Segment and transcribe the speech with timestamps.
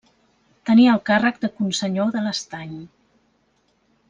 [0.69, 2.75] Tenia el càrrec de consenyor de l'Estany.